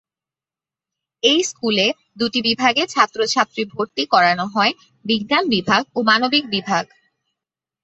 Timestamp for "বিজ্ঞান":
5.05-5.43